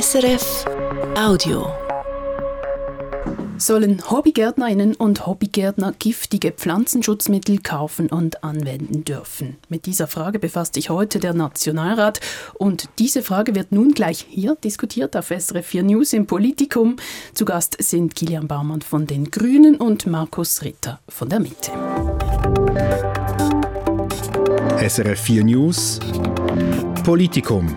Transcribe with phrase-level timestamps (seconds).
[0.00, 0.64] SRF
[1.16, 1.68] Audio.
[3.58, 9.56] Sollen Hobbygärtnerinnen und Hobbygärtner giftige Pflanzenschutzmittel kaufen und anwenden dürfen?
[9.68, 12.18] Mit dieser Frage befasst sich heute der Nationalrat
[12.54, 16.96] und diese Frage wird nun gleich hier diskutiert auf SRF 4 News im Politikum.
[17.32, 21.70] Zu Gast sind Kilian Baumann von den Grünen und Markus Ritter von der Mitte.
[24.88, 26.00] SRF 4 News
[27.04, 27.76] Politikum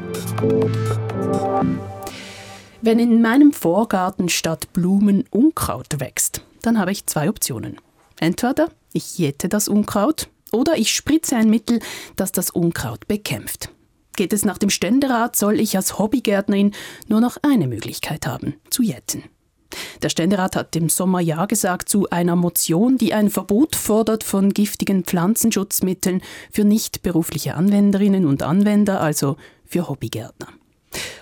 [2.81, 7.77] wenn in meinem Vorgarten statt Blumen Unkraut wächst, dann habe ich zwei Optionen.
[8.19, 11.79] Entweder ich jäte das Unkraut oder ich spritze ein Mittel,
[12.15, 13.69] das das Unkraut bekämpft.
[14.15, 16.73] Geht es nach dem Ständerat, soll ich als Hobbygärtnerin
[17.07, 19.23] nur noch eine Möglichkeit haben, zu jäten.
[20.01, 24.53] Der Ständerat hat im Sommer Ja gesagt zu einer Motion, die ein Verbot fordert von
[24.53, 26.21] giftigen Pflanzenschutzmitteln
[26.51, 29.35] für nicht berufliche Anwenderinnen und Anwender, also
[29.65, 30.47] für Hobbygärtner.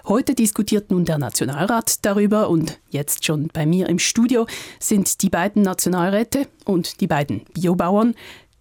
[0.07, 4.45] Heute diskutiert nun der Nationalrat darüber und jetzt schon bei mir im Studio
[4.79, 8.13] sind die beiden Nationalräte und die beiden Biobauern,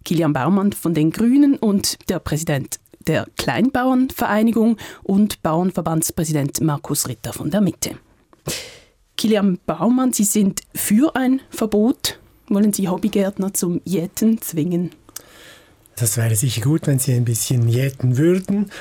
[0.03, 7.51] Kilian Baumann von den Grünen und der Präsident der Kleinbauernvereinigung und Bauernverbandspräsident Markus Ritter von
[7.51, 7.91] der Mitte.
[9.15, 12.17] Kilian Baumann, Sie sind für ein Verbot.
[12.47, 14.89] Wollen Sie Hobbygärtner zum Jäten zwingen?
[15.95, 18.71] Das wäre sicher gut, wenn Sie ein bisschen jäten würden.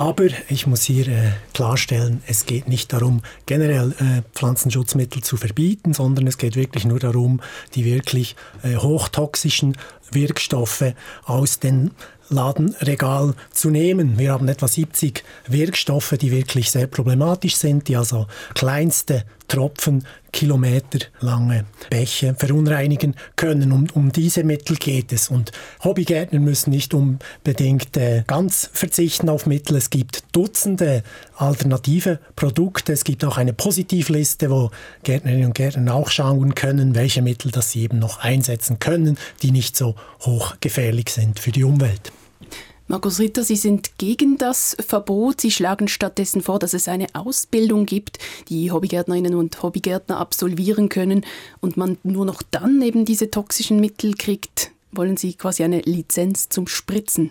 [0.00, 5.92] Aber ich muss hier äh, klarstellen, es geht nicht darum, generell äh, Pflanzenschutzmittel zu verbieten,
[5.92, 7.42] sondern es geht wirklich nur darum,
[7.74, 9.76] die wirklich äh, hochtoxischen
[10.10, 10.94] Wirkstoffe
[11.26, 11.90] aus den
[12.30, 14.18] Ladenregal zu nehmen.
[14.18, 21.64] Wir haben etwa 70 Wirkstoffe, die wirklich sehr problematisch sind, die also kleinste Tropfen kilometerlange
[21.90, 23.72] Bäche verunreinigen können.
[23.72, 25.28] Um, um diese Mittel geht es.
[25.28, 25.50] Und
[25.82, 29.76] Hobbygärtner müssen nicht unbedingt äh, ganz verzichten auf Mittel.
[29.76, 31.02] Es gibt Dutzende
[31.36, 32.92] alternative Produkte.
[32.92, 34.70] Es gibt auch eine Positivliste, wo
[35.02, 39.50] Gärtnerinnen und Gärtner auch schauen können, welche Mittel das sie eben noch einsetzen können, die
[39.50, 42.12] nicht so hochgefährlich sind für die Umwelt.
[42.90, 45.40] Markus Ritter, Sie sind gegen das Verbot.
[45.40, 48.18] Sie schlagen stattdessen vor, dass es eine Ausbildung gibt,
[48.48, 51.24] die Hobbygärtnerinnen und Hobbygärtner absolvieren können
[51.60, 54.72] und man nur noch dann eben diese toxischen Mittel kriegt.
[54.90, 57.30] Wollen Sie quasi eine Lizenz zum Spritzen?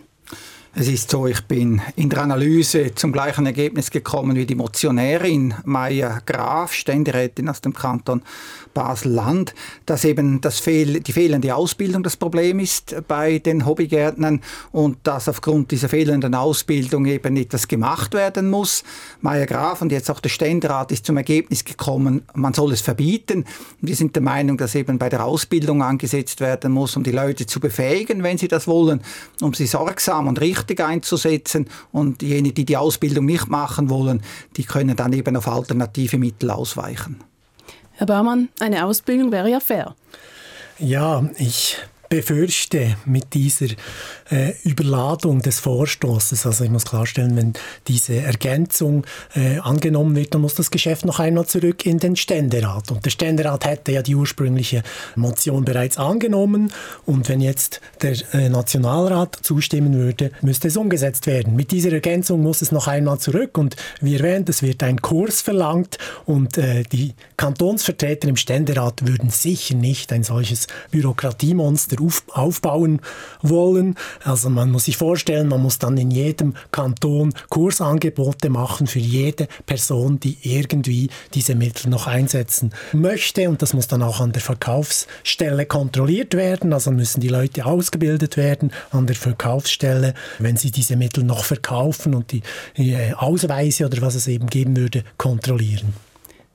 [0.72, 5.52] Es ist so, ich bin in der Analyse zum gleichen Ergebnis gekommen wie die Motionärin
[5.64, 8.22] Maya Graf, Ständerätin aus dem Kanton
[8.72, 9.52] Basel-Land,
[9.84, 15.28] dass eben das Fehl, die fehlende Ausbildung das Problem ist bei den Hobbygärtnern und dass
[15.28, 18.84] aufgrund dieser fehlenden Ausbildung eben etwas gemacht werden muss.
[19.22, 23.44] Maya Graf und jetzt auch der Ständerat ist zum Ergebnis gekommen, man soll es verbieten.
[23.80, 27.46] Wir sind der Meinung, dass eben bei der Ausbildung angesetzt werden muss, um die Leute
[27.46, 29.00] zu befähigen, wenn sie das wollen,
[29.40, 34.22] um sie sorgsam und richtig richtig einzusetzen und jene, die die Ausbildung nicht machen wollen,
[34.56, 37.22] die können dann eben auf alternative Mittel ausweichen.
[37.92, 39.94] Herr Baumann, eine Ausbildung wäre ja fair.
[40.78, 41.76] Ja, ich
[42.10, 43.68] befürchte mit dieser
[44.30, 47.52] äh, Überladung des Vorstoßes, also ich muss klarstellen, wenn
[47.86, 49.06] diese Ergänzung
[49.36, 52.90] äh, angenommen wird, dann muss das Geschäft noch einmal zurück in den Ständerat.
[52.90, 54.82] Und der Ständerat hätte ja die ursprüngliche
[55.14, 56.72] Motion bereits angenommen
[57.06, 61.54] und wenn jetzt der äh, Nationalrat zustimmen würde, müsste es umgesetzt werden.
[61.54, 65.42] Mit dieser Ergänzung muss es noch einmal zurück und wie erwähnt, es wird ein Kurs
[65.42, 73.00] verlangt und äh, die Kantonsvertreter im Ständerat würden sicher nicht ein solches Bürokratiemonster auf, aufbauen
[73.42, 73.96] wollen.
[74.24, 79.48] Also man muss sich vorstellen, man muss dann in jedem Kanton Kursangebote machen für jede
[79.66, 83.48] Person, die irgendwie diese Mittel noch einsetzen möchte.
[83.48, 86.72] Und das muss dann auch an der Verkaufsstelle kontrolliert werden.
[86.72, 92.14] Also müssen die Leute ausgebildet werden an der Verkaufsstelle, wenn sie diese Mittel noch verkaufen
[92.14, 92.42] und die
[93.16, 96.09] Ausweise oder was es eben geben würde, kontrollieren.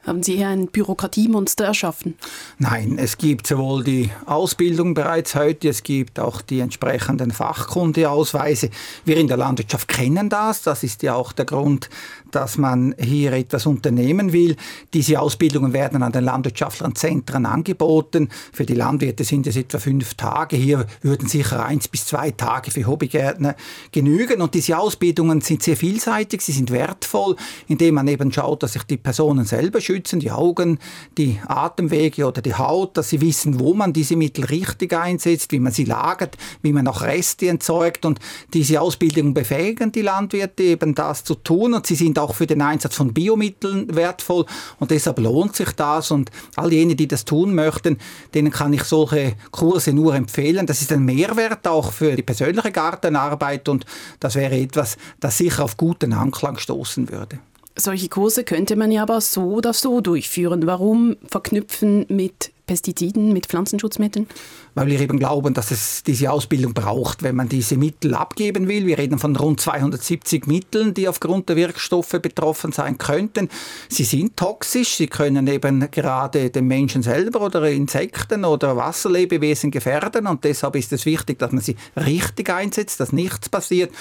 [0.05, 2.13] Haben Sie hier ein Bürokratiemonster erschaffen?
[2.59, 8.69] Nein, es gibt sowohl die Ausbildung bereits heute, es gibt auch die entsprechenden Fachkundeausweise.
[9.03, 10.61] Wir in der Landwirtschaft kennen das.
[10.61, 11.89] Das ist ja auch der Grund,
[12.29, 14.55] dass man hier etwas unternehmen will.
[14.93, 18.29] Diese Ausbildungen werden an den landwirtschaftlichen Zentren angeboten.
[18.53, 20.55] Für die Landwirte sind es etwa fünf Tage.
[20.55, 23.55] Hier würden sicher eins bis zwei Tage für Hobbygärtner
[23.91, 24.43] genügen.
[24.43, 27.35] Und diese Ausbildungen sind sehr vielseitig, sie sind wertvoll,
[27.67, 30.79] indem man eben schaut, dass sich die Personen selber schützen schützen, die Augen,
[31.17, 35.59] die Atemwege oder die Haut, dass sie wissen, wo man diese Mittel richtig einsetzt, wie
[35.59, 38.19] man sie lagert, wie man auch Reste entsorgt und
[38.53, 42.61] diese Ausbildungen befähigen die Landwirte eben das zu tun und sie sind auch für den
[42.61, 44.45] Einsatz von Biomitteln wertvoll
[44.79, 47.97] und deshalb lohnt sich das und all jene, die das tun möchten,
[48.33, 50.65] denen kann ich solche Kurse nur empfehlen.
[50.65, 53.85] Das ist ein Mehrwert auch für die persönliche Gartenarbeit und
[54.19, 57.39] das wäre etwas, das sicher auf guten Anklang stoßen würde.
[57.77, 60.65] Solche Kurse könnte man ja aber so oder so durchführen.
[60.65, 64.27] Warum verknüpfen mit Pestiziden, mit Pflanzenschutzmitteln?
[64.75, 68.87] Weil wir eben glauben, dass es diese Ausbildung braucht, wenn man diese Mittel abgeben will.
[68.87, 73.49] Wir reden von rund 270 Mitteln, die aufgrund der Wirkstoffe betroffen sein könnten.
[73.89, 80.27] Sie sind toxisch, sie können eben gerade den Menschen selber oder Insekten oder Wasserlebewesen gefährden
[80.27, 83.93] und deshalb ist es wichtig, dass man sie richtig einsetzt, dass nichts passiert.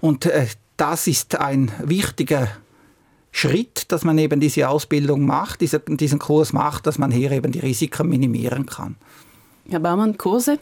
[0.00, 0.46] Und äh,
[0.76, 2.48] das ist ein wichtiger
[3.32, 7.60] Schritt, dass man eben diese Ausbildung macht, diesen Kurs macht, dass man hier eben die
[7.60, 8.96] Risiken minimieren kann.
[9.68, 10.58] Herr Baumann, Kurse?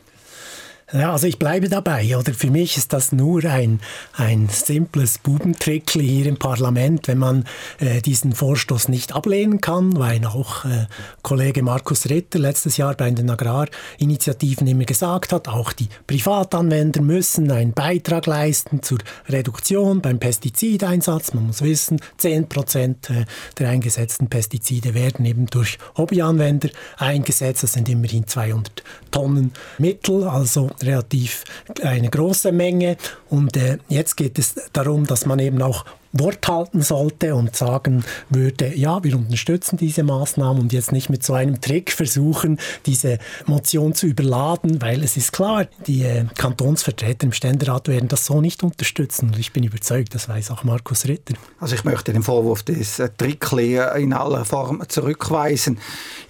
[0.90, 2.16] Ja, also ich bleibe dabei.
[2.16, 3.80] Oder für mich ist das nur ein,
[4.14, 7.44] ein simples Bubentrickli hier im Parlament, wenn man
[7.78, 10.86] äh, diesen Vorstoß nicht ablehnen kann, weil auch äh,
[11.20, 17.50] Kollege Markus Ritter letztes Jahr bei den Agrarinitiativen immer gesagt hat, auch die Privatanwender müssen
[17.50, 21.34] einen Beitrag leisten zur Reduktion beim Pestizideinsatz.
[21.34, 23.26] Man muss wissen, 10 Prozent äh,
[23.58, 27.62] der eingesetzten Pestizide werden eben durch Hobbyanwender eingesetzt.
[27.62, 30.26] Das sind immerhin 200 Tonnen Mittel.
[30.26, 31.44] Also relativ
[31.82, 32.96] eine große Menge.
[33.28, 38.04] Und äh, jetzt geht es darum, dass man eben auch Wort halten sollte und sagen
[38.30, 43.18] würde, ja, wir unterstützen diese Maßnahmen und jetzt nicht mit so einem Trick versuchen, diese
[43.46, 48.40] Motion zu überladen, weil es ist klar, die äh, Kantonsvertreter im Ständerat werden das so
[48.40, 51.34] nicht unterstützen und ich bin überzeugt, das weiß auch Markus Ritter.
[51.60, 55.78] Also ich möchte den Vorwurf des äh, Trickli in aller Form zurückweisen.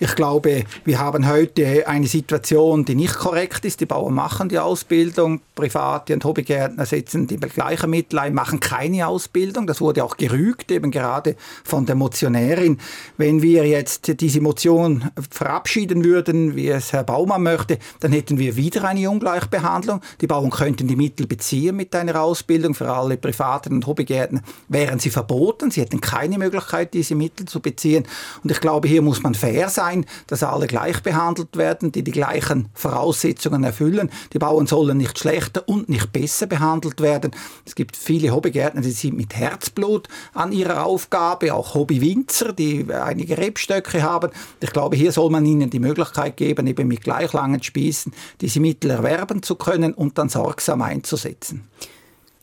[0.00, 3.80] Ich glaube, wir haben heute eine Situation, die nicht korrekt ist.
[3.80, 9.06] Die Bauern machen die Ausbildung, Private und Hobbygärtner setzen die gleichen Mittel ein, machen keine
[9.06, 9.67] Ausbildung.
[9.68, 12.78] Das wurde auch gerügt, eben gerade von der Motionärin.
[13.16, 18.56] Wenn wir jetzt diese Motion verabschieden würden, wie es Herr Baumann möchte, dann hätten wir
[18.56, 20.00] wieder eine Ungleichbehandlung.
[20.20, 22.74] Die Bauern könnten die Mittel beziehen mit einer Ausbildung.
[22.74, 25.70] Für alle Privaten und Hobbygärten wären sie verboten.
[25.70, 28.06] Sie hätten keine Möglichkeit, diese Mittel zu beziehen.
[28.42, 32.12] Und ich glaube, hier muss man fair sein, dass alle gleich behandelt werden, die die
[32.12, 34.10] gleichen Voraussetzungen erfüllen.
[34.32, 37.32] Die Bauern sollen nicht schlechter und nicht besser behandelt werden.
[37.66, 42.86] Es gibt viele Hobbygärtner, die sind mit Herz Herzblut an ihrer Aufgabe, auch Hobbywinzer, die
[42.92, 44.30] einige Rebstöcke haben.
[44.60, 48.60] Ich glaube, hier soll man ihnen die Möglichkeit geben, eben mit gleich langen Spießen diese
[48.60, 51.68] Mittel erwerben zu können und dann sorgsam einzusetzen.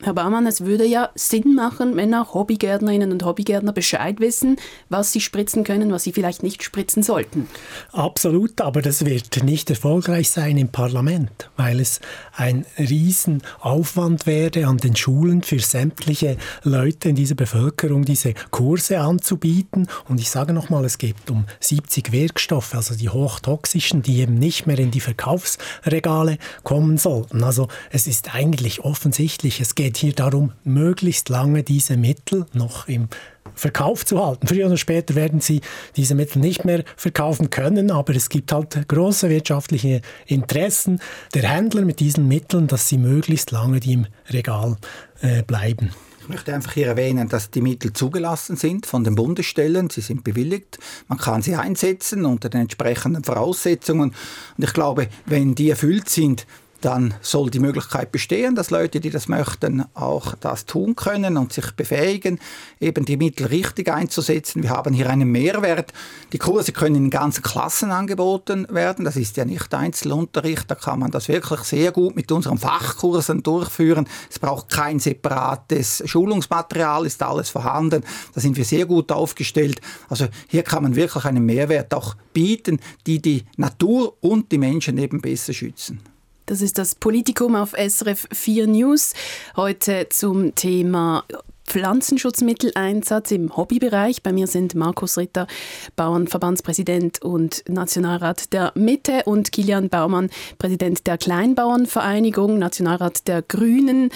[0.01, 4.57] Herr Baumann, es würde ja Sinn machen, wenn auch Hobbygärtnerinnen und Hobbygärtner Bescheid wissen,
[4.89, 7.47] was sie spritzen können, was sie vielleicht nicht spritzen sollten.
[7.93, 12.01] Absolut, aber das wird nicht erfolgreich sein im Parlament, weil es
[12.33, 19.87] ein Riesenaufwand wäre an den Schulen für sämtliche Leute in dieser Bevölkerung, diese Kurse anzubieten.
[20.09, 24.67] Und ich sage nochmal, es geht um 70 Wirkstoffe, also die hochtoxischen, die eben nicht
[24.67, 27.45] mehr in die Verkaufsregale kommen sollten.
[27.45, 32.87] Also es ist eigentlich offensichtlich, es geht geht hier darum, möglichst lange diese Mittel noch
[32.87, 33.07] im
[33.53, 34.47] Verkauf zu halten.
[34.47, 35.61] Früher oder später werden sie
[35.95, 40.99] diese Mittel nicht mehr verkaufen können, aber es gibt halt große wirtschaftliche Interessen
[41.35, 44.77] der Händler mit diesen Mitteln, dass sie möglichst lange die im Regal
[45.21, 45.91] äh, bleiben.
[46.19, 49.91] Ich möchte einfach hier erwähnen, dass die Mittel zugelassen sind von den Bundesstellen.
[49.91, 50.79] Sie sind bewilligt.
[51.07, 54.15] Man kann sie einsetzen unter den entsprechenden Voraussetzungen.
[54.57, 56.47] Und ich glaube, wenn die erfüllt sind,
[56.85, 61.51] dann soll die Möglichkeit bestehen, dass Leute, die das möchten, auch das tun können und
[61.51, 62.39] sich befähigen,
[62.79, 64.61] eben die Mittel richtig einzusetzen.
[64.61, 65.93] Wir haben hier einen Mehrwert.
[66.31, 69.03] Die Kurse können in ganzen Klassen angeboten werden.
[69.03, 70.69] Das ist ja nicht Einzelunterricht.
[70.69, 74.07] Da kann man das wirklich sehr gut mit unseren Fachkursen durchführen.
[74.29, 78.03] Es braucht kein separates Schulungsmaterial, ist alles vorhanden.
[78.35, 79.81] Da sind wir sehr gut aufgestellt.
[80.07, 84.99] Also hier kann man wirklich einen Mehrwert auch bieten, die die Natur und die Menschen
[84.99, 86.14] eben besser schützen.
[86.47, 89.13] Das ist das Politikum auf SRF 4 News.
[89.55, 91.23] Heute zum Thema
[91.65, 94.21] Pflanzenschutzmitteleinsatz im Hobbybereich.
[94.21, 95.47] Bei mir sind Markus Ritter,
[95.95, 104.11] Bauernverbandspräsident und Nationalrat der Mitte und Kilian Baumann, Präsident der Kleinbauernvereinigung, Nationalrat der Grünen.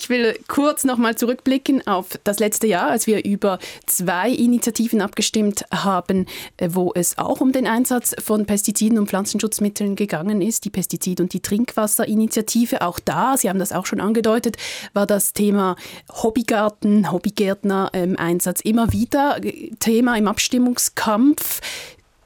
[0.00, 5.66] Ich will kurz nochmal zurückblicken auf das letzte Jahr, als wir über zwei Initiativen abgestimmt
[5.70, 6.24] haben,
[6.56, 11.20] äh, wo es auch um den Einsatz von Pestiziden und Pflanzenschutzmitteln gegangen ist, die Pestizid-
[11.20, 12.80] und die Trinkwasserinitiative.
[12.80, 14.56] Auch da, Sie haben das auch schon angedeutet,
[14.94, 15.76] war das Thema
[16.10, 21.60] Hobbygarten, Hobbygärtner-Einsatz ähm, immer wieder äh, Thema im Abstimmungskampf.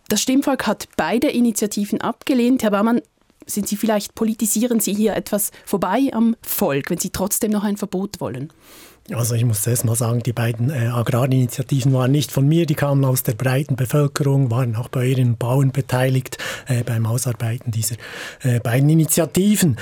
[0.08, 2.62] Das Stimmvolk hat beide Initiativen abgelehnt.
[2.62, 3.00] Herr Baumann,
[3.46, 7.76] sind Sie vielleicht, politisieren Sie hier etwas vorbei am Volk, wenn Sie trotzdem noch ein
[7.76, 8.52] Verbot wollen?
[9.12, 12.74] Also ich muss zuerst mal sagen, die beiden äh, Agrarinitiativen waren nicht von mir, die
[12.74, 17.96] kamen aus der breiten Bevölkerung, waren auch bei ihren Bauern beteiligt äh, beim Ausarbeiten dieser
[18.42, 19.76] äh, beiden Initiativen.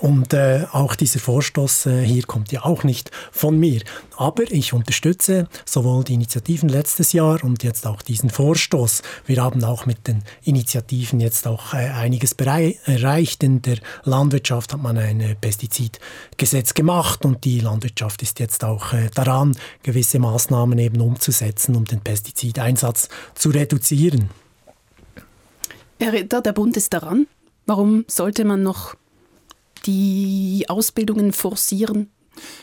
[0.00, 3.80] Und äh, auch dieser Vorstoß äh, hier kommt ja auch nicht von mir.
[4.16, 9.02] Aber ich unterstütze sowohl die Initiativen letztes Jahr und jetzt auch diesen Vorstoß.
[9.26, 13.42] Wir haben auch mit den Initiativen jetzt auch äh, einiges erreicht.
[13.42, 18.92] In der Landwirtschaft hat man ein äh, Pestizidgesetz gemacht und die Landwirtschaft ist jetzt auch
[18.92, 24.30] äh, daran, gewisse Maßnahmen eben umzusetzen, um den Pestizideinsatz zu reduzieren.
[25.98, 27.26] Herr Ritter, der Bund ist daran.
[27.66, 28.94] Warum sollte man noch
[29.88, 32.10] die Ausbildungen forcieren?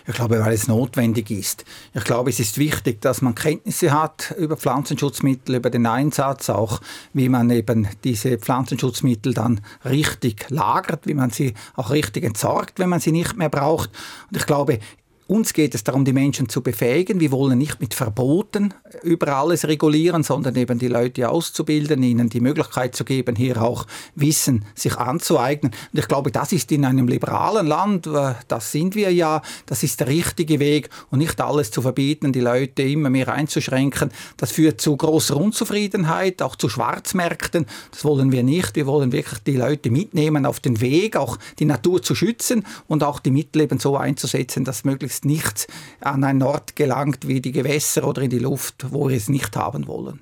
[0.08, 1.66] Ich glaube, weil es notwendig ist.
[1.94, 6.80] Ich glaube, es ist wichtig, dass man Kenntnisse hat über Pflanzenschutzmittel, über den Einsatz, auch
[7.12, 12.88] wie man eben diese Pflanzenschutzmittel dann richtig lagert, wie man sie auch richtig entsorgt, wenn
[12.88, 13.90] man sie nicht mehr braucht.
[14.32, 14.80] Und ich glaube,
[15.28, 17.20] uns geht es darum, die Menschen zu befähigen.
[17.20, 22.42] Wir wollen nicht mit Verboten über alles regulieren, sondern eben die Leute auszubilden, ihnen die
[22.42, 25.72] Möglichkeit zu geben, hier auch Wissen sich anzueignen.
[25.92, 29.82] Und ich glaube, das ist in einem liberalen Land, äh, das sind wir ja, das
[29.82, 34.12] ist der richtige Weg und nicht alles zu verbieten, die Leute immer mehr einzuschränken.
[34.38, 37.66] Das führt zu großer Unzufriedenheit, auch zu Schwarzmärkten.
[37.90, 38.76] Das wollen wir nicht.
[38.76, 43.04] Wir wollen wirklich die Leute mitnehmen auf den Weg, auch die Natur zu schützen und
[43.04, 45.68] auch die Mittel eben so einzusetzen, dass möglichst möglichst nicht
[46.02, 49.56] an einen Ort gelangt wie die Gewässer oder in die Luft, wo wir es nicht
[49.56, 50.20] haben wollen.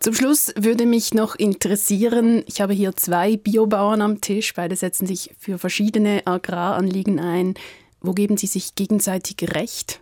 [0.00, 5.06] Zum Schluss würde mich noch interessieren, ich habe hier zwei Biobauern am Tisch, beide setzen
[5.06, 7.54] sich für verschiedene Agraranliegen ein.
[8.00, 10.00] Wo geben sie sich gegenseitig recht?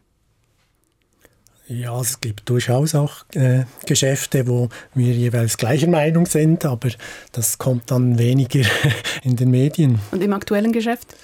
[1.68, 6.88] Ja, es gibt durchaus auch äh, Geschäfte, wo wir jeweils gleicher Meinung sind, aber
[7.32, 8.64] das kommt dann weniger
[9.22, 10.00] in den Medien.
[10.12, 11.14] Und im aktuellen Geschäft?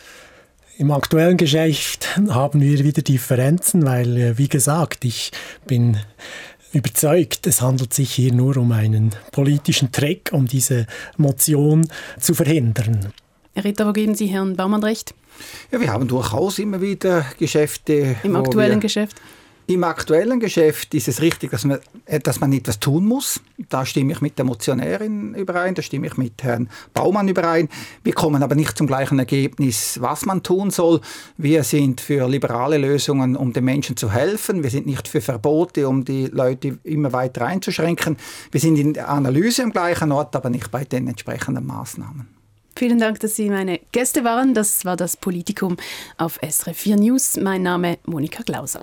[0.78, 5.30] Im aktuellen Geschäft haben wir wieder Differenzen, weil, äh, wie gesagt, ich
[5.66, 5.96] bin
[6.74, 11.88] überzeugt, es handelt sich hier nur um einen politischen Trick, um diese Motion
[12.20, 13.10] zu verhindern.
[13.54, 15.14] Herr Ritter, wo geben Sie Herrn Baumann recht?
[15.72, 18.16] Ja, wir haben durchaus immer wieder Geschäfte.
[18.22, 19.16] Im aktuellen Geschäft?
[19.68, 23.40] Im aktuellen Geschäft ist es richtig, dass man, äh, dass man etwas tun muss.
[23.68, 27.68] Da stimme ich mit der Motionärin überein, da stimme ich mit Herrn Baumann überein.
[28.04, 31.00] Wir kommen aber nicht zum gleichen Ergebnis, was man tun soll.
[31.36, 34.62] Wir sind für liberale Lösungen, um den Menschen zu helfen.
[34.62, 38.18] Wir sind nicht für Verbote, um die Leute immer weiter einzuschränken.
[38.52, 42.28] Wir sind in der Analyse am gleichen Ort, aber nicht bei den entsprechenden Maßnahmen.
[42.78, 44.54] Vielen Dank, dass Sie meine Gäste waren.
[44.54, 45.76] Das war das Politikum
[46.18, 47.36] auf SRF 4 News.
[47.36, 48.82] Mein Name Monika Glauser.